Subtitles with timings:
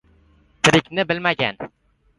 [0.69, 1.65] —Tirikni bilmagan